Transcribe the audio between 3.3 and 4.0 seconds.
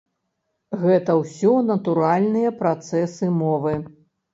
мовы.